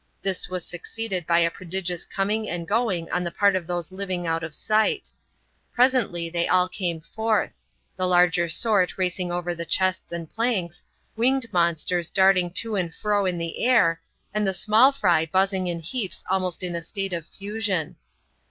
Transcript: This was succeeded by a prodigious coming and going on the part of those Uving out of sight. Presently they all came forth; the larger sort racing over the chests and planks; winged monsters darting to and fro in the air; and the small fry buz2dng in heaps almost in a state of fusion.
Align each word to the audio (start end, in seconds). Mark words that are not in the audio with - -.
This 0.23 0.49
was 0.49 0.65
succeeded 0.65 1.27
by 1.27 1.41
a 1.41 1.51
prodigious 1.51 2.05
coming 2.05 2.49
and 2.49 2.67
going 2.67 3.11
on 3.11 3.23
the 3.23 3.29
part 3.29 3.55
of 3.55 3.67
those 3.67 3.91
Uving 3.91 4.25
out 4.25 4.43
of 4.43 4.55
sight. 4.55 5.11
Presently 5.75 6.27
they 6.27 6.47
all 6.47 6.67
came 6.67 7.01
forth; 7.01 7.61
the 7.97 8.07
larger 8.07 8.49
sort 8.49 8.97
racing 8.97 9.31
over 9.31 9.53
the 9.53 9.63
chests 9.63 10.11
and 10.11 10.27
planks; 10.27 10.81
winged 11.15 11.53
monsters 11.53 12.09
darting 12.09 12.49
to 12.53 12.75
and 12.75 12.91
fro 12.95 13.27
in 13.27 13.37
the 13.37 13.63
air; 13.63 14.01
and 14.33 14.47
the 14.47 14.55
small 14.55 14.91
fry 14.91 15.27
buz2dng 15.27 15.67
in 15.69 15.79
heaps 15.81 16.23
almost 16.31 16.63
in 16.63 16.75
a 16.75 16.81
state 16.81 17.13
of 17.13 17.23
fusion. 17.27 17.95